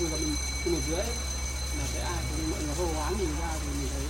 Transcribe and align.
chung 0.00 0.10
là 0.12 0.18
mình 0.18 0.34
chung 0.64 0.72
một 0.74 0.80
dưới. 0.88 1.04
Là 1.78 1.84
sẽ 1.94 2.00
ai 2.00 2.22
cũng 2.30 2.50
mọi 2.50 2.60
người 2.62 2.74
hô 2.78 2.86
hoán 2.86 3.12
mình 3.18 3.34
ra 3.40 3.50
thì 3.62 3.68
mình 3.78 3.88
thấy 3.92 4.04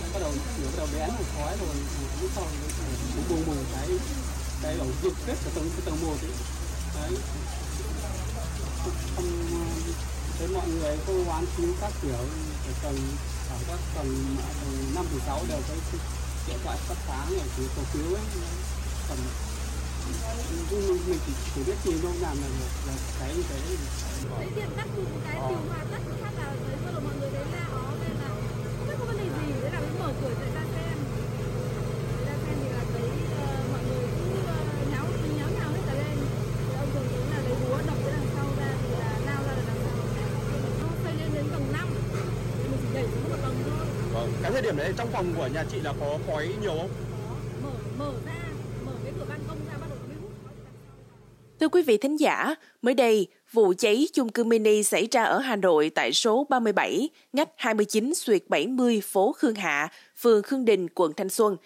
nó 0.00 0.06
bắt 0.12 0.20
đầu 0.20 0.32
nó 0.62 0.66
bắt 0.66 0.76
đầu 0.76 0.88
bén 0.94 1.08
một 1.18 1.24
khói 1.36 1.56
rồi 1.60 1.74
lúc 2.20 2.30
sau 2.34 2.44
cũng 3.14 3.24
bùng 3.28 3.46
bùng 3.46 3.64
cái 3.72 3.88
cái 4.62 4.74
ổ 4.78 4.86
dịch 5.02 5.12
kết 5.26 5.36
ở 5.44 5.50
tầng, 5.54 5.70
cái 5.70 5.82
tầng 5.84 6.00
một 6.02 6.16
ấy. 6.22 6.32
Đấy. 6.94 7.12
Không 9.16 9.30
ờ, 9.52 9.92
thấy 10.38 10.48
mọi 10.48 10.68
người 10.68 10.96
hô 11.06 11.24
hoán 11.24 11.44
cứu 11.56 11.74
các 11.80 11.92
kiểu 12.02 12.24
ở 12.66 12.72
tầng, 12.82 12.98
ở 13.50 13.56
các 13.68 13.78
tầng 13.94 14.36
ờ, 14.38 14.66
năm 14.94 15.04
từ 15.12 15.20
sáu 15.26 15.44
đều 15.48 15.60
có 15.68 15.74
điện 16.46 16.58
thoại 16.64 16.78
phát 16.88 16.96
sáng 17.06 17.36
này 17.36 17.46
cứu 17.56 17.66
cầu 17.76 17.84
cứu 17.92 18.14
ấy. 18.14 18.24
Tầm 19.08 19.18
mình 20.70 20.98
mình 21.08 21.18
chỉ, 21.26 21.32
chỉ 21.54 21.60
biết 21.66 21.76
tìm 21.84 21.98
đâu 22.02 22.12
làm 22.20 22.36
là 22.42 22.48
là 22.86 22.94
cái 23.20 23.34
như 23.36 23.42
thế 23.48 23.76
Đấy 24.38 24.48
điện 24.56 24.68
tắt 24.76 24.86
cái 25.24 25.36
điều 25.48 25.58
hòa 25.68 25.78
tắt 25.92 26.00
khác 26.22 26.32
là 26.38 26.54
thấy 26.66 26.76
bắt 26.84 26.92
là 26.94 27.00
mọi 27.00 27.14
người 27.20 27.30
thấy 27.30 27.44
la 27.52 27.64
ó 27.72 27.84
nên 28.02 28.12
là 28.22 28.28
không 28.78 28.86
biết 28.88 28.94
có 28.98 29.04
vấn 29.04 29.16
đề 29.18 29.24
gì 29.24 29.52
thế 29.62 29.70
là 29.70 29.80
mới 29.80 29.90
mở 30.00 30.12
cửa 30.20 30.32
chạy 30.40 30.50
ra 30.54 30.62
xem 30.74 30.96
ra 32.26 32.34
xem 32.46 32.56
thì 32.62 32.68
là 32.76 32.82
thấy 32.92 33.02
ờ, 33.40 33.46
mọi 33.72 33.80
người 33.88 34.06
cứ 34.16 34.46
ờ, 34.46 34.56
nháo 34.92 35.06
nháo 35.38 35.48
nhào 35.58 35.70
hết 35.74 35.82
cả 35.86 35.94
lên 35.94 36.16
thì 36.68 36.74
ông 36.78 36.88
thường 36.94 37.06
thấy 37.10 37.22
là 37.32 37.38
lấy 37.44 37.54
búa 37.62 37.78
đập 37.86 37.96
cái 38.04 38.12
đằng 38.12 38.28
sau 38.36 38.46
ra 38.58 38.68
thì 38.82 38.90
là 39.00 39.10
lao 39.26 39.42
ra 39.46 39.52
là 39.58 39.62
đằng 39.68 39.80
sau 39.84 39.96
nó 40.80 40.88
xây 41.04 41.12
lên 41.20 41.30
đến 41.34 41.44
tầng 41.52 41.66
năm 41.72 41.88
thì 42.58 42.68
mình 42.70 42.78
chỉ 42.82 42.88
đẩy 42.94 43.04
xuống 43.12 43.30
một 43.30 43.36
tầng 43.42 43.56
thôi 43.64 43.86
Vâng. 44.14 44.32
Cái 44.42 44.52
thời 44.52 44.62
điểm 44.62 44.76
đấy 44.76 44.92
trong 44.96 45.08
phòng 45.12 45.34
của 45.36 45.46
nhà 45.46 45.64
chị 45.70 45.80
là 45.80 45.92
có 46.00 46.18
khói 46.26 46.54
nhiều 46.60 46.74
không? 46.78 46.90
mở 47.62 47.70
mở 47.98 48.12
ra 48.26 48.38
mở 48.86 48.92
cái 49.04 49.12
cửa 49.18 49.24
ban 49.28 49.40
công 49.48 49.58
ra 49.68 49.74
bắt 49.80 49.86
đầu 49.90 49.98
nó 50.02 50.06
mới 50.08 50.16
hút 50.22 50.30
khói 50.44 50.52
từ 50.56 50.62
đằng 50.64 50.74
sau 50.86 50.96
vào. 51.08 51.18
Thưa 51.60 51.68
quý 51.68 51.82
vị 51.82 51.98
thính 51.98 52.16
giả, 52.16 52.54
mới 52.82 52.94
đây, 52.94 53.26
vụ 53.52 53.74
cháy 53.78 54.08
chung 54.12 54.28
cư 54.28 54.44
mini 54.44 54.82
xảy 54.82 55.08
ra 55.10 55.24
ở 55.24 55.38
Hà 55.38 55.56
Nội 55.56 55.90
tại 55.94 56.12
số 56.12 56.46
37, 56.48 57.08
ngách 57.32 57.48
29 57.56 58.14
xuyệt 58.14 58.42
70 58.48 59.00
phố 59.04 59.32
Khương 59.32 59.54
Hạ, 59.54 59.88
phường 60.16 60.42
Khương 60.42 60.64
Đình, 60.64 60.88
quận 60.94 61.12
Thanh 61.16 61.28
Xuân. 61.28 61.56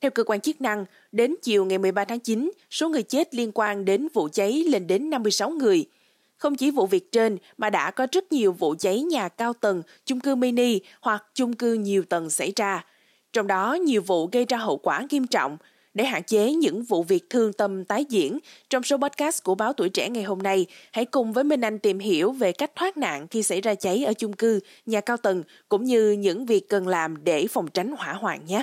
Theo 0.00 0.10
cơ 0.10 0.24
quan 0.24 0.40
chức 0.40 0.60
năng, 0.60 0.84
đến 1.12 1.34
chiều 1.42 1.64
ngày 1.64 1.78
13 1.78 2.04
tháng 2.04 2.20
9, 2.20 2.50
số 2.70 2.88
người 2.88 3.02
chết 3.02 3.34
liên 3.34 3.50
quan 3.54 3.84
đến 3.84 4.08
vụ 4.14 4.28
cháy 4.32 4.64
lên 4.68 4.86
đến 4.86 5.10
56 5.10 5.50
người. 5.50 5.84
Không 6.36 6.54
chỉ 6.54 6.70
vụ 6.70 6.86
việc 6.86 7.12
trên 7.12 7.38
mà 7.58 7.70
đã 7.70 7.90
có 7.90 8.06
rất 8.12 8.32
nhiều 8.32 8.52
vụ 8.52 8.74
cháy 8.78 9.00
nhà 9.02 9.28
cao 9.28 9.52
tầng, 9.52 9.82
chung 10.04 10.20
cư 10.20 10.34
mini 10.34 10.80
hoặc 11.00 11.24
chung 11.34 11.52
cư 11.52 11.74
nhiều 11.74 12.02
tầng 12.08 12.30
xảy 12.30 12.52
ra. 12.56 12.84
Trong 13.32 13.46
đó 13.46 13.74
nhiều 13.74 14.02
vụ 14.02 14.28
gây 14.32 14.44
ra 14.44 14.58
hậu 14.58 14.76
quả 14.76 15.06
nghiêm 15.10 15.26
trọng. 15.26 15.56
Để 15.94 16.04
hạn 16.04 16.22
chế 16.22 16.52
những 16.52 16.82
vụ 16.82 17.02
việc 17.02 17.30
thương 17.30 17.52
tâm 17.52 17.84
tái 17.84 18.04
diễn, 18.04 18.38
trong 18.70 18.82
số 18.82 18.96
podcast 18.96 19.44
của 19.44 19.54
báo 19.54 19.72
Tuổi 19.72 19.88
Trẻ 19.88 20.08
ngày 20.08 20.22
hôm 20.22 20.38
nay, 20.38 20.66
hãy 20.92 21.04
cùng 21.04 21.32
với 21.32 21.44
Minh 21.44 21.60
Anh 21.60 21.78
tìm 21.78 21.98
hiểu 21.98 22.32
về 22.32 22.52
cách 22.52 22.70
thoát 22.76 22.96
nạn 22.96 23.28
khi 23.28 23.42
xảy 23.42 23.60
ra 23.60 23.74
cháy 23.74 24.04
ở 24.04 24.12
chung 24.12 24.32
cư, 24.32 24.60
nhà 24.86 25.00
cao 25.00 25.16
tầng, 25.16 25.42
cũng 25.68 25.84
như 25.84 26.10
những 26.10 26.46
việc 26.46 26.68
cần 26.68 26.88
làm 26.88 27.24
để 27.24 27.46
phòng 27.46 27.68
tránh 27.74 27.94
hỏa 27.98 28.12
hoạn 28.12 28.44
nhé. 28.46 28.62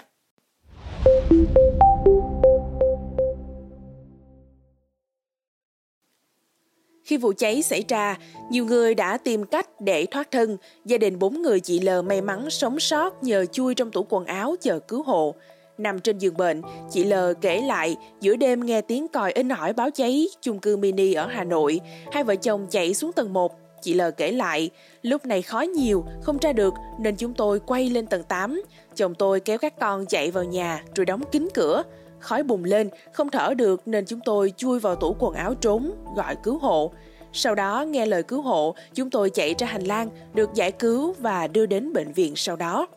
Khi 7.03 7.17
vụ 7.17 7.33
cháy 7.37 7.61
xảy 7.61 7.83
ra, 7.87 8.17
nhiều 8.51 8.65
người 8.65 8.95
đã 8.95 9.17
tìm 9.17 9.45
cách 9.45 9.81
để 9.81 10.05
thoát 10.05 10.31
thân. 10.31 10.57
Gia 10.85 10.97
đình 10.97 11.19
bốn 11.19 11.41
người 11.41 11.59
chị 11.59 11.79
L 11.79 11.89
may 12.05 12.21
mắn 12.21 12.49
sống 12.49 12.79
sót 12.79 13.23
nhờ 13.23 13.45
chui 13.45 13.75
trong 13.75 13.91
tủ 13.91 14.05
quần 14.09 14.25
áo 14.25 14.55
chờ 14.61 14.79
cứu 14.79 15.03
hộ. 15.03 15.35
Nằm 15.79 15.99
trên 15.99 16.17
giường 16.17 16.37
bệnh, 16.37 16.61
chị 16.89 17.03
L 17.03 17.13
kể 17.41 17.61
lại 17.61 17.95
giữa 18.21 18.35
đêm 18.35 18.65
nghe 18.65 18.81
tiếng 18.81 19.07
còi 19.07 19.31
in 19.31 19.49
ỏi 19.49 19.73
báo 19.73 19.89
cháy 19.91 20.27
chung 20.41 20.59
cư 20.59 20.77
mini 20.77 21.13
ở 21.13 21.27
Hà 21.27 21.43
Nội. 21.43 21.79
Hai 22.11 22.23
vợ 22.23 22.35
chồng 22.35 22.67
chạy 22.69 22.93
xuống 22.93 23.11
tầng 23.13 23.33
1. 23.33 23.59
Chị 23.81 23.93
L 23.93 24.01
kể 24.17 24.31
lại, 24.31 24.69
lúc 25.01 25.25
này 25.25 25.41
khói 25.41 25.67
nhiều, 25.67 26.05
không 26.21 26.37
ra 26.41 26.53
được 26.53 26.73
nên 26.99 27.15
chúng 27.15 27.33
tôi 27.33 27.59
quay 27.59 27.89
lên 27.89 28.07
tầng 28.07 28.23
8. 28.23 28.61
Chồng 28.95 29.15
tôi 29.15 29.39
kéo 29.39 29.57
các 29.57 29.79
con 29.79 30.05
chạy 30.05 30.31
vào 30.31 30.43
nhà 30.43 30.83
rồi 30.95 31.05
đóng 31.05 31.21
kín 31.31 31.47
cửa. 31.53 31.83
Khói 32.19 32.43
bùng 32.43 32.63
lên, 32.63 32.89
không 33.13 33.29
thở 33.29 33.53
được 33.53 33.87
nên 33.87 34.05
chúng 34.05 34.19
tôi 34.25 34.53
chui 34.57 34.79
vào 34.79 34.95
tủ 34.95 35.15
quần 35.19 35.33
áo 35.33 35.53
trốn, 35.53 35.91
gọi 36.15 36.35
cứu 36.43 36.57
hộ. 36.57 36.91
Sau 37.33 37.55
đó 37.55 37.85
nghe 37.87 38.05
lời 38.05 38.23
cứu 38.23 38.41
hộ, 38.41 38.75
chúng 38.93 39.09
tôi 39.09 39.29
chạy 39.29 39.55
ra 39.57 39.67
hành 39.67 39.83
lang, 39.83 40.09
được 40.33 40.53
giải 40.53 40.71
cứu 40.71 41.15
và 41.19 41.47
đưa 41.47 41.65
đến 41.65 41.93
bệnh 41.93 42.13
viện 42.13 42.33
sau 42.35 42.55
đó. 42.55 42.87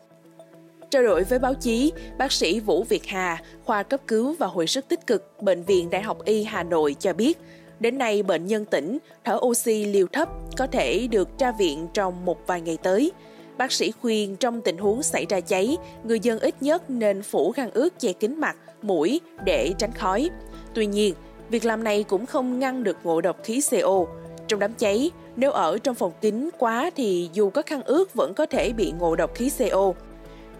Trao 0.93 1.03
đổi 1.03 1.23
với 1.23 1.39
báo 1.39 1.53
chí, 1.53 1.91
bác 2.17 2.31
sĩ 2.31 2.59
Vũ 2.59 2.83
Việt 2.83 3.05
Hà, 3.05 3.41
khoa 3.65 3.83
cấp 3.83 4.01
cứu 4.07 4.35
và 4.39 4.47
hồi 4.47 4.67
sức 4.67 4.87
tích 4.87 5.07
cực, 5.07 5.41
Bệnh 5.41 5.63
viện 5.63 5.89
Đại 5.89 6.01
học 6.01 6.25
Y 6.25 6.43
Hà 6.43 6.63
Nội 6.63 6.95
cho 6.99 7.13
biết, 7.13 7.37
đến 7.79 7.97
nay 7.97 8.23
bệnh 8.23 8.47
nhân 8.47 8.65
tỉnh, 8.65 8.97
thở 9.23 9.39
oxy 9.41 9.85
liều 9.85 10.07
thấp 10.07 10.29
có 10.57 10.67
thể 10.67 11.07
được 11.07 11.29
ra 11.39 11.51
viện 11.59 11.87
trong 11.93 12.25
một 12.25 12.47
vài 12.47 12.61
ngày 12.61 12.77
tới. 12.83 13.11
Bác 13.57 13.71
sĩ 13.71 13.91
khuyên 14.01 14.35
trong 14.35 14.61
tình 14.61 14.77
huống 14.77 15.03
xảy 15.03 15.25
ra 15.29 15.39
cháy, 15.39 15.77
người 16.03 16.19
dân 16.19 16.39
ít 16.39 16.55
nhất 16.61 16.89
nên 16.89 17.21
phủ 17.21 17.51
khăn 17.51 17.71
ướt 17.73 17.99
che 17.99 18.13
kín 18.13 18.39
mặt, 18.39 18.55
mũi 18.81 19.21
để 19.45 19.73
tránh 19.77 19.93
khói. 19.93 20.29
Tuy 20.73 20.85
nhiên, 20.85 21.13
việc 21.49 21.65
làm 21.65 21.83
này 21.83 22.03
cũng 22.03 22.25
không 22.25 22.59
ngăn 22.59 22.83
được 22.83 22.97
ngộ 23.03 23.21
độc 23.21 23.43
khí 23.43 23.61
CO. 23.71 24.05
Trong 24.47 24.59
đám 24.59 24.73
cháy, 24.73 25.11
nếu 25.35 25.51
ở 25.51 25.77
trong 25.77 25.95
phòng 25.95 26.11
kín 26.21 26.49
quá 26.57 26.89
thì 26.95 27.29
dù 27.33 27.49
có 27.49 27.61
khăn 27.61 27.81
ướt 27.83 28.13
vẫn 28.13 28.33
có 28.33 28.45
thể 28.45 28.73
bị 28.73 28.93
ngộ 28.99 29.15
độc 29.15 29.35
khí 29.35 29.51
CO. 29.59 29.93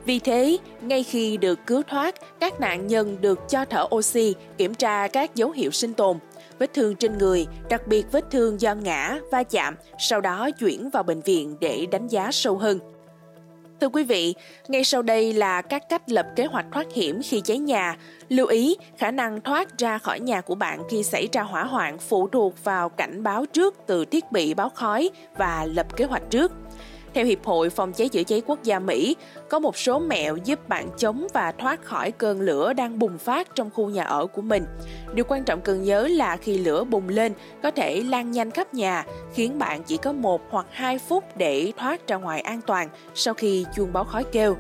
Vì 0.06 0.20
thế, 0.20 0.58
ngay 0.82 1.04
khi 1.04 1.38
được 1.38 1.60
cứu 1.68 1.82
thoát, 1.88 2.16
các 2.40 2.60
nạn 2.60 2.88
nhân 2.88 3.18
được 3.22 3.40
cho 3.50 3.66
thở 3.66 3.88
oxy, 3.96 4.36
kiểm 4.58 4.74
tra 4.74 5.08
các 5.08 5.36
dấu 5.36 5.52
hiệu 5.52 5.72
sinh 5.72 5.94
tồn. 5.94 6.18
Vết 6.60 6.74
thương 6.74 6.96
trên 6.96 7.18
người, 7.18 7.48
đặc 7.70 7.88
biệt 7.88 8.06
vết 8.12 8.26
thương 8.32 8.62
do 8.62 8.76
ngã, 8.76 9.20
va 9.32 9.44
chạm, 9.44 9.76
sau 10.00 10.22
đó 10.22 10.50
chuyển 10.60 10.90
vào 10.90 11.04
bệnh 11.04 11.22
viện 11.22 11.56
để 11.60 11.86
đánh 11.92 12.08
giá 12.08 12.32
sâu 12.32 12.58
hơn. 12.58 12.80
Thưa 13.82 13.90
quý 13.90 14.04
vị, 14.04 14.34
ngay 14.68 14.84
sau 14.84 15.02
đây 15.02 15.34
là 15.34 15.62
các 15.62 15.90
cách 15.90 16.10
lập 16.10 16.28
kế 16.36 16.46
hoạch 16.46 16.66
thoát 16.72 16.94
hiểm 16.94 17.22
khi 17.24 17.42
cháy 17.42 17.58
nhà. 17.58 17.98
Lưu 18.30 18.48
ý, 18.48 18.76
khả 18.98 19.12
năng 19.12 19.42
thoát 19.42 19.78
ra 19.78 19.98
khỏi 19.98 20.20
nhà 20.20 20.42
của 20.42 20.56
bạn 20.56 20.82
khi 20.90 21.04
xảy 21.04 21.28
ra 21.32 21.42
hỏa 21.42 21.64
hoạn 21.64 21.98
phụ 21.98 22.28
thuộc 22.28 22.64
vào 22.64 22.90
cảnh 22.90 23.24
báo 23.24 23.46
trước 23.46 23.76
từ 23.88 24.06
thiết 24.06 24.32
bị 24.32 24.54
báo 24.54 24.70
khói 24.70 25.10
và 25.38 25.66
lập 25.66 25.96
kế 25.96 26.06
hoạch 26.06 26.24
trước. 26.30 26.52
Theo 27.14 27.26
Hiệp 27.26 27.46
hội 27.46 27.70
Phòng 27.70 27.94
cháy 27.94 28.10
chữa 28.10 28.24
cháy 28.24 28.42
quốc 28.48 28.64
gia 28.64 28.80
Mỹ, 28.80 29.16
có 29.50 29.60
một 29.60 29.78
số 29.78 30.00
mẹo 30.00 30.38
giúp 30.44 30.70
bạn 30.70 30.90
chống 30.98 31.28
và 31.34 31.52
thoát 31.52 31.84
khỏi 31.84 32.12
cơn 32.12 32.42
lửa 32.42 32.74
đang 32.74 33.00
bùng 33.00 33.18
phát 33.18 33.56
trong 33.56 33.70
khu 33.74 33.90
nhà 33.90 34.04
ở 34.04 34.26
của 34.26 34.42
mình. 34.42 34.66
Điều 35.14 35.26
quan 35.28 35.44
trọng 35.44 35.62
cần 35.62 35.84
nhớ 35.84 36.08
là 36.08 36.38
khi 36.38 36.58
lửa 36.58 36.84
bùng 36.84 37.10
lên 37.10 37.34
có 37.64 37.72
thể 37.72 38.02
lan 38.02 38.32
nhanh 38.32 38.52
khắp 38.52 38.74
nhà, 38.74 39.06
khiến 39.34 39.60
bạn 39.60 39.84
chỉ 39.84 39.98
có 39.98 40.14
một 40.14 40.42
hoặc 40.50 40.66
hai 40.72 41.00
phút 41.00 41.24
để 41.38 41.72
thoát 41.78 42.08
ra 42.08 42.16
ngoài 42.16 42.42
an 42.42 42.62
toàn 42.68 42.90
sau 43.16 43.34
khi 43.34 43.66
chuông 43.76 43.94
báo 43.94 44.04
khói 44.04 44.24
kêu. 44.24 44.58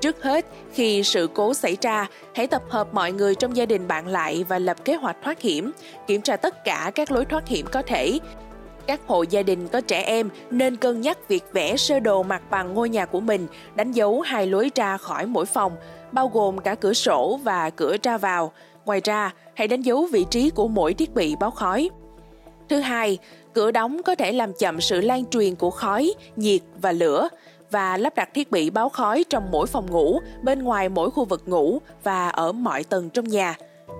Trước 0.00 0.22
hết, 0.22 0.46
khi 0.72 1.02
sự 1.02 1.28
cố 1.34 1.54
xảy 1.54 1.76
ra, 1.80 2.06
hãy 2.34 2.46
tập 2.46 2.62
hợp 2.68 2.94
mọi 2.94 3.12
người 3.12 3.34
trong 3.34 3.56
gia 3.56 3.66
đình 3.66 3.88
bạn 3.88 4.06
lại 4.06 4.44
và 4.48 4.58
lập 4.58 4.76
kế 4.84 4.94
hoạch 4.94 5.16
thoát 5.24 5.40
hiểm, 5.40 5.72
kiểm 6.06 6.22
tra 6.22 6.36
tất 6.36 6.64
cả 6.64 6.92
các 6.94 7.10
lối 7.10 7.24
thoát 7.24 7.48
hiểm 7.48 7.66
có 7.72 7.82
thể. 7.82 8.18
Các 8.86 9.00
hộ 9.06 9.22
gia 9.22 9.42
đình 9.42 9.68
có 9.68 9.80
trẻ 9.80 10.02
em 10.02 10.28
nên 10.50 10.76
cân 10.76 11.00
nhắc 11.00 11.28
việc 11.28 11.44
vẽ 11.52 11.76
sơ 11.76 12.00
đồ 12.00 12.22
mặt 12.22 12.42
bằng 12.50 12.74
ngôi 12.74 12.88
nhà 12.88 13.06
của 13.06 13.20
mình, 13.20 13.46
đánh 13.74 13.92
dấu 13.92 14.20
hai 14.20 14.46
lối 14.46 14.70
ra 14.74 14.96
khỏi 14.96 15.26
mỗi 15.26 15.46
phòng, 15.46 15.72
bao 16.12 16.28
gồm 16.28 16.58
cả 16.58 16.74
cửa 16.74 16.92
sổ 16.92 17.40
và 17.44 17.70
cửa 17.70 17.96
ra 18.02 18.18
vào. 18.18 18.52
Ngoài 18.84 19.00
ra, 19.04 19.34
hãy 19.54 19.68
đánh 19.68 19.82
dấu 19.82 20.06
vị 20.12 20.26
trí 20.30 20.50
của 20.50 20.68
mỗi 20.68 20.94
thiết 20.94 21.14
bị 21.14 21.36
báo 21.36 21.50
khói. 21.50 21.90
Thứ 22.68 22.80
hai, 22.80 23.18
cửa 23.52 23.70
đóng 23.70 24.02
có 24.02 24.14
thể 24.14 24.32
làm 24.32 24.52
chậm 24.52 24.80
sự 24.80 25.00
lan 25.00 25.24
truyền 25.26 25.54
của 25.54 25.70
khói, 25.70 26.14
nhiệt 26.36 26.60
và 26.80 26.92
lửa 26.92 27.28
và 27.70 27.96
lắp 27.96 28.14
đặt 28.14 28.34
thiết 28.34 28.50
bị 28.50 28.70
báo 28.70 28.88
khói 28.88 29.24
trong 29.28 29.50
mỗi 29.50 29.66
phòng 29.66 29.90
ngủ, 29.90 30.20
bên 30.42 30.62
ngoài 30.62 30.88
mỗi 30.88 31.10
khu 31.10 31.24
vực 31.24 31.42
ngủ 31.46 31.78
và 32.04 32.28
ở 32.28 32.52
mọi 32.52 32.84
tầng 32.84 33.10
trong 33.10 33.24
nhà. 33.24 33.56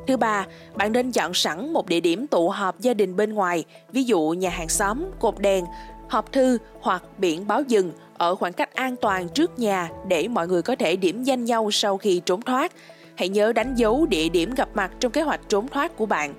Thứ 0.07 0.17
ba, 0.17 0.47
bạn 0.75 0.93
nên 0.93 1.13
chọn 1.13 1.35
sẵn 1.35 1.73
một 1.73 1.87
địa 1.87 2.01
điểm 2.01 2.27
tụ 2.27 2.49
họp 2.49 2.81
gia 2.81 2.95
đình 2.95 3.17
bên 3.17 3.35
ngoài, 3.35 3.65
ví 3.93 4.05
dụ 4.05 4.31
nhà 4.31 4.51
hàng 4.51 4.69
xóm, 4.69 5.05
cột 5.21 5.39
đèn, 5.39 5.65
hộp 6.09 6.33
thư 6.33 6.59
hoặc 6.81 7.03
biển 7.19 7.47
báo 7.47 7.63
dừng 7.63 7.93
ở 8.19 8.35
khoảng 8.35 8.53
cách 8.53 8.75
an 8.75 8.97
toàn 8.97 9.29
trước 9.29 9.59
nhà 9.59 9.91
để 10.09 10.29
mọi 10.29 10.49
người 10.49 10.63
có 10.63 10.77
thể 10.77 10.97
điểm 10.97 11.23
danh 11.23 11.45
nhau 11.45 11.71
sau 11.71 11.97
khi 11.97 12.23
trốn 12.27 12.43
thoát. 12.43 12.73
Hãy 13.15 13.29
nhớ 13.29 13.53
đánh 13.53 13.75
dấu 13.75 14.07
địa 14.07 14.29
điểm 14.29 14.55
gặp 14.55 14.69
mặt 14.75 14.93
trong 15.01 15.13
kế 15.13 15.23
hoạch 15.23 15.41
trốn 15.49 15.69
thoát 15.69 15.97
của 15.97 16.07
bạn. 16.07 16.35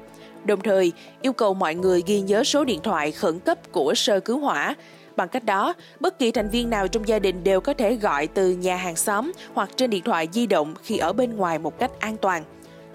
Đồng 0.46 0.62
thời, 0.62 0.92
yêu 1.22 1.34
cầu 1.34 1.54
mọi 1.54 1.76
người 1.76 2.04
ghi 2.06 2.22
nhớ 2.22 2.44
số 2.44 2.64
điện 2.64 2.80
thoại 2.84 3.12
khẩn 3.12 3.40
cấp 3.40 3.72
của 3.72 3.94
sơ 3.96 4.20
cứu 4.20 4.40
hỏa. 4.40 4.76
Bằng 5.16 5.30
cách 5.30 5.44
đó, 5.44 5.74
bất 6.00 6.20
kỳ 6.20 6.32
thành 6.32 6.50
viên 6.50 6.70
nào 6.70 6.88
trong 6.88 7.08
gia 7.08 7.20
đình 7.20 7.44
đều 7.44 7.62
có 7.62 7.74
thể 7.74 7.96
gọi 7.96 8.28
từ 8.28 8.52
nhà 8.52 8.76
hàng 8.76 8.96
xóm 8.96 9.32
hoặc 9.54 9.70
trên 9.76 9.90
điện 9.90 10.04
thoại 10.04 10.28
di 10.32 10.48
động 10.48 10.74
khi 10.84 10.98
ở 10.98 11.14
bên 11.14 11.36
ngoài 11.36 11.60
một 11.60 11.80
cách 11.80 11.92
an 12.00 12.18
toàn. 12.18 12.44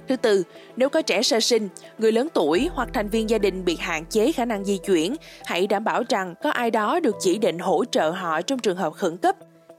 Thứ 0.09 0.17
tư, 0.17 0.43
nếu 0.77 0.89
có 0.89 1.03
trẻ 1.03 1.23
sơ 1.23 1.41
sinh, 1.41 1.69
người 1.99 2.13
lớn 2.13 2.29
tuổi 2.35 2.69
hoặc 2.75 2.89
thành 2.93 3.09
viên 3.09 3.31
gia 3.31 3.39
đình 3.39 3.65
bị 3.65 3.77
hạn 3.77 4.05
chế 4.07 4.33
khả 4.33 4.45
năng 4.45 4.65
di 4.65 4.79
chuyển, 4.79 5.17
hãy 5.45 5.67
đảm 5.67 5.85
bảo 5.85 6.03
rằng 6.09 6.35
có 6.43 6.51
ai 6.51 6.71
đó 6.71 7.01
được 7.01 7.17
chỉ 7.21 7.39
định 7.39 7.59
hỗ 7.59 7.85
trợ 7.85 8.11
họ 8.11 8.43
trong 8.43 8.59
trường 8.59 8.77
hợp 8.77 8.93
khẩn 8.93 9.17
cấp. 9.17 9.37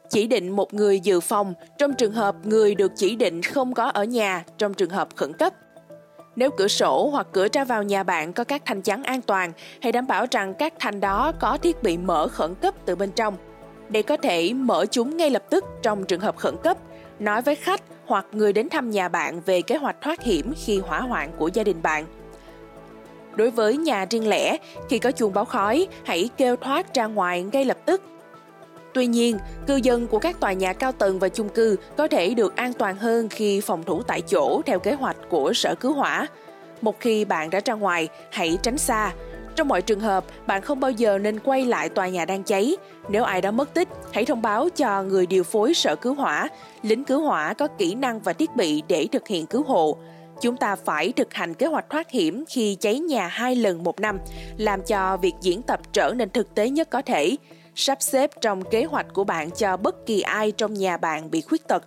Chỉ 0.09 0.27
định 0.27 0.49
một 0.49 0.73
người 0.73 0.99
dự 0.99 1.19
phòng 1.19 1.53
trong 1.77 1.93
trường 1.93 2.11
hợp 2.11 2.35
người 2.43 2.75
được 2.75 2.91
chỉ 2.95 3.15
định 3.15 3.41
không 3.41 3.73
có 3.73 3.89
ở 3.89 4.03
nhà 4.03 4.43
trong 4.57 4.73
trường 4.73 4.89
hợp 4.89 5.07
khẩn 5.15 5.33
cấp. 5.33 5.53
Nếu 6.35 6.49
cửa 6.57 6.67
sổ 6.67 7.09
hoặc 7.11 7.27
cửa 7.31 7.47
ra 7.53 7.65
vào 7.65 7.83
nhà 7.83 8.03
bạn 8.03 8.33
có 8.33 8.43
các 8.43 8.61
thanh 8.65 8.81
chắn 8.81 9.03
an 9.03 9.21
toàn, 9.21 9.51
hãy 9.81 9.91
đảm 9.91 10.07
bảo 10.07 10.25
rằng 10.31 10.53
các 10.53 10.73
thanh 10.79 10.99
đó 10.99 11.31
có 11.39 11.57
thiết 11.57 11.83
bị 11.83 11.97
mở 11.97 12.27
khẩn 12.27 12.55
cấp 12.55 12.73
từ 12.85 12.95
bên 12.95 13.11
trong. 13.11 13.37
Để 13.89 14.01
có 14.01 14.17
thể 14.17 14.53
mở 14.53 14.85
chúng 14.91 15.17
ngay 15.17 15.29
lập 15.29 15.43
tức 15.49 15.65
trong 15.81 16.03
trường 16.03 16.19
hợp 16.19 16.37
khẩn 16.37 16.55
cấp, 16.63 16.77
nói 17.19 17.41
với 17.41 17.55
khách 17.55 17.81
hoặc 18.09 18.25
người 18.31 18.53
đến 18.53 18.69
thăm 18.69 18.89
nhà 18.89 19.09
bạn 19.09 19.41
về 19.45 19.61
kế 19.61 19.75
hoạch 19.75 20.01
thoát 20.01 20.23
hiểm 20.23 20.53
khi 20.65 20.79
hỏa 20.79 21.01
hoạn 21.01 21.31
của 21.37 21.49
gia 21.53 21.63
đình 21.63 21.81
bạn. 21.81 22.05
Đối 23.35 23.51
với 23.51 23.77
nhà 23.77 24.05
riêng 24.09 24.27
lẻ, 24.27 24.57
khi 24.89 24.99
có 24.99 25.11
chuông 25.11 25.33
báo 25.33 25.45
khói, 25.45 25.87
hãy 26.05 26.29
kêu 26.37 26.55
thoát 26.55 26.93
ra 26.93 27.05
ngoài 27.05 27.43
ngay 27.43 27.65
lập 27.65 27.77
tức. 27.85 28.01
Tuy 28.93 29.07
nhiên, 29.07 29.37
cư 29.67 29.75
dân 29.75 30.07
của 30.07 30.19
các 30.19 30.39
tòa 30.39 30.53
nhà 30.53 30.73
cao 30.73 30.91
tầng 30.91 31.19
và 31.19 31.29
chung 31.29 31.49
cư 31.49 31.75
có 31.97 32.07
thể 32.07 32.33
được 32.33 32.55
an 32.55 32.73
toàn 32.73 32.95
hơn 32.95 33.29
khi 33.29 33.61
phòng 33.61 33.83
thủ 33.83 34.03
tại 34.03 34.21
chỗ 34.21 34.61
theo 34.65 34.79
kế 34.79 34.93
hoạch 34.93 35.17
của 35.29 35.53
sở 35.53 35.75
cứu 35.75 35.93
hỏa. 35.93 36.27
Một 36.81 36.99
khi 36.99 37.25
bạn 37.25 37.49
đã 37.49 37.59
ra 37.65 37.73
ngoài, 37.73 38.07
hãy 38.31 38.57
tránh 38.63 38.77
xa. 38.77 39.13
Trong 39.59 39.67
mọi 39.67 39.81
trường 39.81 39.99
hợp, 39.99 40.25
bạn 40.47 40.61
không 40.61 40.79
bao 40.79 40.91
giờ 40.91 41.17
nên 41.17 41.39
quay 41.39 41.65
lại 41.65 41.89
tòa 41.89 42.07
nhà 42.07 42.25
đang 42.25 42.43
cháy. 42.43 42.77
Nếu 43.09 43.23
ai 43.23 43.41
đó 43.41 43.51
mất 43.51 43.73
tích, 43.73 43.87
hãy 44.13 44.25
thông 44.25 44.41
báo 44.41 44.69
cho 44.69 45.03
người 45.03 45.25
điều 45.25 45.43
phối 45.43 45.73
sở 45.73 45.95
cứu 45.95 46.13
hỏa. 46.13 46.49
Lính 46.81 47.03
cứu 47.03 47.21
hỏa 47.21 47.53
có 47.53 47.67
kỹ 47.67 47.95
năng 47.95 48.19
và 48.19 48.33
thiết 48.33 48.55
bị 48.55 48.83
để 48.87 49.07
thực 49.11 49.27
hiện 49.27 49.45
cứu 49.45 49.63
hộ. 49.63 49.97
Chúng 50.41 50.57
ta 50.57 50.75
phải 50.75 51.11
thực 51.11 51.33
hành 51.33 51.53
kế 51.53 51.65
hoạch 51.65 51.89
thoát 51.89 52.09
hiểm 52.09 52.43
khi 52.49 52.75
cháy 52.75 52.99
nhà 52.99 53.27
hai 53.27 53.55
lần 53.55 53.83
một 53.83 53.99
năm, 53.99 54.19
làm 54.57 54.81
cho 54.81 55.17
việc 55.17 55.33
diễn 55.41 55.61
tập 55.61 55.79
trở 55.93 56.13
nên 56.15 56.29
thực 56.29 56.55
tế 56.55 56.69
nhất 56.69 56.89
có 56.89 57.01
thể. 57.01 57.35
Sắp 57.75 57.97
xếp 58.01 58.31
trong 58.41 58.63
kế 58.71 58.83
hoạch 58.83 59.13
của 59.13 59.23
bạn 59.23 59.51
cho 59.51 59.77
bất 59.77 60.05
kỳ 60.05 60.21
ai 60.21 60.51
trong 60.51 60.73
nhà 60.73 60.97
bạn 60.97 61.31
bị 61.31 61.41
khuyết 61.41 61.67
tật. 61.67 61.83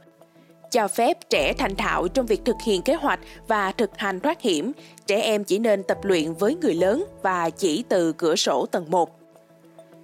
Cho 0.73 0.89
phép 0.89 1.19
trẻ 1.31 1.53
thành 1.59 1.77
thạo 1.77 2.09
trong 2.09 2.27
việc 2.27 2.41
thực 2.45 2.57
hiện 2.65 2.83
kế 2.83 2.95
hoạch 2.95 3.21
và 3.49 3.73
thực 3.73 3.91
hành 3.99 4.21
thoát 4.21 4.41
hiểm. 4.41 4.73
Trẻ 5.07 5.21
em 5.21 5.45
chỉ 5.45 5.59
nên 5.59 5.83
tập 5.83 5.99
luyện 6.03 6.33
với 6.35 6.57
người 6.63 6.75
lớn 6.75 7.05
và 7.23 7.51
chỉ 7.51 7.85
từ 7.89 8.13
cửa 8.13 8.37
sổ 8.37 8.67
tầng 8.67 8.91
1. 8.91 9.19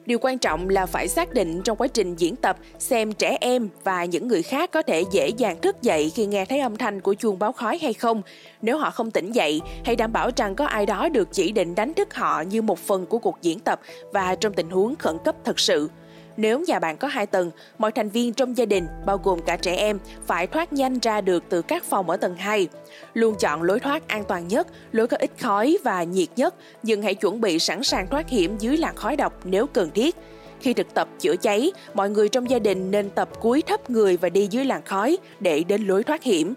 Điều 0.06 0.18
quan 0.18 0.38
trọng 0.38 0.68
là 0.68 0.86
phải 0.86 1.08
xác 1.08 1.32
định 1.32 1.62
trong 1.62 1.76
quá 1.76 1.86
trình 1.88 2.16
diễn 2.16 2.36
tập 2.36 2.56
xem 2.78 3.12
trẻ 3.12 3.38
em 3.40 3.68
và 3.84 4.04
những 4.04 4.28
người 4.28 4.42
khác 4.42 4.70
có 4.72 4.82
thể 4.82 5.04
dễ 5.12 5.28
dàng 5.28 5.60
thức 5.60 5.82
dậy 5.82 6.12
khi 6.14 6.26
nghe 6.26 6.44
thấy 6.44 6.60
âm 6.60 6.76
thanh 6.76 7.00
của 7.00 7.14
chuông 7.14 7.38
báo 7.38 7.52
khói 7.52 7.78
hay 7.82 7.92
không. 7.92 8.22
Nếu 8.62 8.78
họ 8.78 8.90
không 8.90 9.10
tỉnh 9.10 9.32
dậy, 9.32 9.60
hãy 9.84 9.96
đảm 9.96 10.12
bảo 10.12 10.30
rằng 10.36 10.54
có 10.54 10.66
ai 10.66 10.86
đó 10.86 11.08
được 11.08 11.28
chỉ 11.32 11.52
định 11.52 11.74
đánh 11.74 11.94
thức 11.94 12.14
họ 12.14 12.42
như 12.42 12.62
một 12.62 12.78
phần 12.78 13.06
của 13.06 13.18
cuộc 13.18 13.38
diễn 13.42 13.60
tập 13.60 13.80
và 14.12 14.34
trong 14.34 14.52
tình 14.52 14.70
huống 14.70 14.96
khẩn 14.96 15.16
cấp 15.24 15.34
thật 15.44 15.60
sự. 15.60 15.90
Nếu 16.38 16.60
nhà 16.60 16.78
bạn 16.78 16.96
có 16.96 17.08
hai 17.08 17.26
tầng, 17.26 17.50
mọi 17.78 17.92
thành 17.92 18.08
viên 18.08 18.32
trong 18.32 18.56
gia 18.56 18.64
đình, 18.64 18.86
bao 19.06 19.20
gồm 19.24 19.38
cả 19.46 19.56
trẻ 19.56 19.74
em, 19.74 19.98
phải 20.26 20.46
thoát 20.46 20.72
nhanh 20.72 20.98
ra 20.98 21.20
được 21.20 21.44
từ 21.48 21.62
các 21.62 21.84
phòng 21.84 22.10
ở 22.10 22.16
tầng 22.16 22.36
2. 22.36 22.68
Luôn 23.14 23.34
chọn 23.38 23.62
lối 23.62 23.80
thoát 23.80 24.08
an 24.08 24.24
toàn 24.24 24.48
nhất, 24.48 24.66
lối 24.92 25.06
có 25.06 25.16
ít 25.20 25.30
khói 25.38 25.78
và 25.84 26.02
nhiệt 26.02 26.28
nhất, 26.36 26.54
nhưng 26.82 27.02
hãy 27.02 27.14
chuẩn 27.14 27.40
bị 27.40 27.58
sẵn 27.58 27.82
sàng 27.82 28.06
thoát 28.06 28.28
hiểm 28.28 28.58
dưới 28.58 28.76
làn 28.76 28.96
khói 28.96 29.16
độc 29.16 29.32
nếu 29.44 29.66
cần 29.66 29.90
thiết. 29.90 30.16
Khi 30.60 30.74
thực 30.74 30.94
tập 30.94 31.08
chữa 31.18 31.36
cháy, 31.36 31.72
mọi 31.94 32.10
người 32.10 32.28
trong 32.28 32.50
gia 32.50 32.58
đình 32.58 32.90
nên 32.90 33.10
tập 33.10 33.28
cúi 33.40 33.62
thấp 33.62 33.90
người 33.90 34.16
và 34.16 34.28
đi 34.28 34.48
dưới 34.50 34.64
làn 34.64 34.82
khói 34.84 35.18
để 35.40 35.64
đến 35.68 35.86
lối 35.86 36.02
thoát 36.02 36.22
hiểm. 36.22 36.54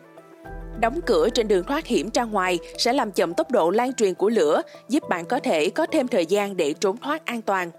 Đóng 0.80 1.00
cửa 1.06 1.30
trên 1.30 1.48
đường 1.48 1.64
thoát 1.64 1.88
hiểm 1.88 2.10
ra 2.14 2.24
ngoài 2.24 2.60
sẽ 2.78 2.94
làm 2.94 3.12
chậm 3.12 3.34
tốc 3.34 3.52
độ 3.52 3.70
lan 3.70 3.94
truyền 3.94 4.14
của 4.14 4.30
lửa, 4.30 4.62
giúp 4.90 5.10
bạn 5.10 5.26
có 5.26 5.40
thể 5.40 5.70
có 5.70 5.86
thêm 5.86 6.08
thời 6.08 6.26
gian 6.26 6.58
để 6.58 6.74
trốn 6.80 6.98
thoát 6.98 7.26
an 7.26 7.42
toàn. 7.42 7.72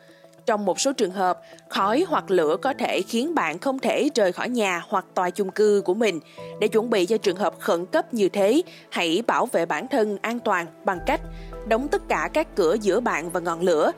Trong 0.46 0.64
một 0.64 0.80
số 0.80 0.92
trường 0.92 1.10
hợp, 1.10 1.40
khói 1.68 2.04
hoặc 2.08 2.30
lửa 2.30 2.56
có 2.62 2.72
thể 2.78 3.02
khiến 3.02 3.34
bạn 3.34 3.58
không 3.58 3.78
thể 3.78 4.08
rời 4.14 4.32
khỏi 4.32 4.48
nhà 4.48 4.82
hoặc 4.88 5.04
tòa 5.14 5.30
chung 5.30 5.50
cư 5.50 5.82
của 5.84 5.94
mình. 5.94 6.20
Để 6.60 6.68
chuẩn 6.68 6.90
bị 6.90 7.06
cho 7.06 7.16
trường 7.16 7.36
hợp 7.36 7.54
khẩn 7.58 7.86
cấp 7.86 8.14
như 8.14 8.28
thế, 8.28 8.62
hãy 8.90 9.22
bảo 9.26 9.46
vệ 9.46 9.66
bản 9.66 9.88
thân 9.88 10.18
an 10.22 10.38
toàn 10.38 10.66
bằng 10.84 10.98
cách 11.06 11.20
đóng 11.68 11.88
tất 11.88 12.08
cả 12.08 12.30
các 12.32 12.56
cửa 12.56 12.76
giữa 12.80 13.00
bạn 13.00 13.30
và 13.30 13.40
ngọn 13.40 13.60
lửa, 13.60 13.92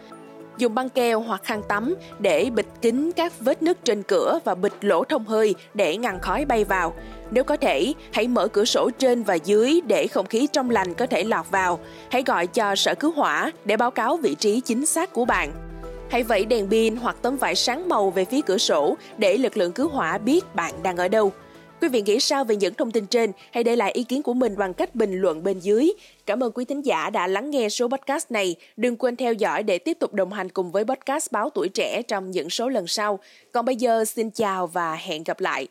dùng 0.58 0.74
băng 0.74 0.88
keo 0.88 1.20
hoặc 1.20 1.40
khăn 1.44 1.62
tắm 1.68 1.94
để 2.18 2.50
bịt 2.54 2.66
kín 2.82 3.10
các 3.16 3.32
vết 3.40 3.62
nứt 3.62 3.84
trên 3.84 4.02
cửa 4.02 4.38
và 4.44 4.54
bịt 4.54 4.72
lỗ 4.80 5.04
thông 5.04 5.24
hơi 5.24 5.54
để 5.74 5.96
ngăn 5.96 6.20
khói 6.20 6.44
bay 6.44 6.64
vào. 6.64 6.94
Nếu 7.30 7.44
có 7.44 7.56
thể, 7.56 7.94
hãy 8.12 8.28
mở 8.28 8.48
cửa 8.48 8.64
sổ 8.64 8.90
trên 8.98 9.22
và 9.22 9.34
dưới 9.34 9.80
để 9.86 10.06
không 10.06 10.26
khí 10.26 10.48
trong 10.52 10.70
lành 10.70 10.94
có 10.94 11.06
thể 11.06 11.24
lọt 11.24 11.50
vào. 11.50 11.78
Hãy 12.10 12.22
gọi 12.26 12.46
cho 12.46 12.76
sở 12.76 12.94
cứu 12.94 13.12
hỏa 13.12 13.52
để 13.64 13.76
báo 13.76 13.90
cáo 13.90 14.16
vị 14.16 14.34
trí 14.34 14.60
chính 14.60 14.86
xác 14.86 15.12
của 15.12 15.24
bạn. 15.24 15.52
Hãy 16.10 16.22
vẫy 16.22 16.44
đèn 16.44 16.70
pin 16.70 16.96
hoặc 16.96 17.16
tấm 17.22 17.36
vải 17.36 17.54
sáng 17.54 17.88
màu 17.88 18.10
về 18.10 18.24
phía 18.24 18.40
cửa 18.46 18.58
sổ 18.58 18.96
để 19.18 19.36
lực 19.36 19.56
lượng 19.56 19.72
cứu 19.72 19.88
hỏa 19.88 20.18
biết 20.18 20.54
bạn 20.54 20.74
đang 20.82 20.96
ở 20.96 21.08
đâu. 21.08 21.32
Quý 21.80 21.88
vị 21.88 22.02
nghĩ 22.02 22.20
sao 22.20 22.44
về 22.44 22.56
những 22.56 22.74
thông 22.74 22.90
tin 22.90 23.06
trên? 23.06 23.32
Hãy 23.52 23.64
để 23.64 23.76
lại 23.76 23.92
ý 23.92 24.04
kiến 24.04 24.22
của 24.22 24.34
mình 24.34 24.56
bằng 24.56 24.74
cách 24.74 24.94
bình 24.94 25.20
luận 25.20 25.42
bên 25.42 25.58
dưới. 25.58 25.92
Cảm 26.26 26.42
ơn 26.42 26.52
quý 26.52 26.64
thính 26.64 26.82
giả 26.82 27.10
đã 27.10 27.26
lắng 27.26 27.50
nghe 27.50 27.68
số 27.68 27.88
podcast 27.88 28.30
này. 28.30 28.56
Đừng 28.76 28.96
quên 28.96 29.16
theo 29.16 29.32
dõi 29.32 29.62
để 29.62 29.78
tiếp 29.78 29.96
tục 30.00 30.14
đồng 30.14 30.32
hành 30.32 30.48
cùng 30.48 30.72
với 30.72 30.84
podcast 30.84 31.32
Báo 31.32 31.50
Tuổi 31.50 31.68
Trẻ 31.68 32.02
trong 32.02 32.30
những 32.30 32.50
số 32.50 32.68
lần 32.68 32.86
sau. 32.86 33.18
Còn 33.52 33.64
bây 33.64 33.76
giờ, 33.76 34.04
xin 34.04 34.30
chào 34.30 34.66
và 34.66 34.94
hẹn 34.94 35.24
gặp 35.24 35.40
lại. 35.40 35.68